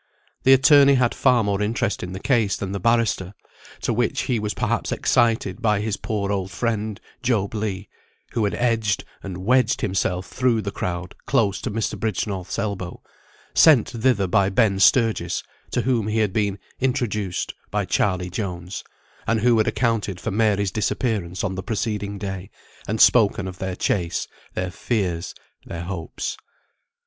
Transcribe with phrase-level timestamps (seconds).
[0.45, 3.35] The attorney had far more interest in the case than the barrister,
[3.81, 7.85] to which he was perhaps excited by his poor old friend Job Legh;
[8.31, 11.99] who had edged and wedged himself through the crowd close to Mr.
[11.99, 13.03] Bridgenorth's elbow,
[13.53, 18.83] sent thither by Ben Sturgis, to whom he had been "introduced" by Charley Jones,
[19.27, 22.49] and who had accounted for Mary's disappearance on the preceding day,
[22.87, 26.37] and spoken of their chase, their fears, their hopes.